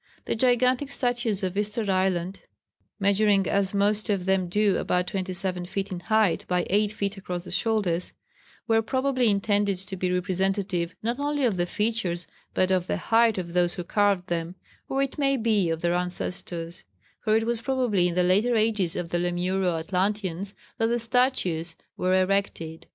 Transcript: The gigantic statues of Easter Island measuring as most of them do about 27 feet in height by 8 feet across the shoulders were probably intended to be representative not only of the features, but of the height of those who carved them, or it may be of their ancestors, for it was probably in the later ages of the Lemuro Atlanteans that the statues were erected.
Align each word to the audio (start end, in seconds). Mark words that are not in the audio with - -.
The 0.25 0.33
gigantic 0.33 0.89
statues 0.89 1.43
of 1.43 1.55
Easter 1.55 1.83
Island 1.91 2.39
measuring 2.99 3.45
as 3.47 3.75
most 3.75 4.09
of 4.09 4.25
them 4.25 4.49
do 4.49 4.77
about 4.77 5.05
27 5.05 5.67
feet 5.67 5.91
in 5.91 5.99
height 5.99 6.43
by 6.47 6.65
8 6.71 6.91
feet 6.91 7.17
across 7.17 7.43
the 7.43 7.51
shoulders 7.51 8.11
were 8.67 8.81
probably 8.81 9.29
intended 9.29 9.77
to 9.77 9.95
be 9.95 10.11
representative 10.11 10.95
not 11.03 11.19
only 11.19 11.45
of 11.45 11.55
the 11.55 11.67
features, 11.67 12.25
but 12.55 12.71
of 12.71 12.87
the 12.87 12.97
height 12.97 13.37
of 13.37 13.53
those 13.53 13.75
who 13.75 13.83
carved 13.83 14.25
them, 14.25 14.55
or 14.89 15.03
it 15.03 15.19
may 15.19 15.37
be 15.37 15.69
of 15.69 15.81
their 15.81 15.93
ancestors, 15.93 16.83
for 17.19 17.35
it 17.35 17.43
was 17.45 17.61
probably 17.61 18.07
in 18.07 18.15
the 18.15 18.23
later 18.23 18.55
ages 18.55 18.95
of 18.95 19.09
the 19.09 19.19
Lemuro 19.19 19.77
Atlanteans 19.79 20.55
that 20.79 20.87
the 20.87 20.97
statues 20.97 21.75
were 21.95 22.19
erected. 22.19 22.87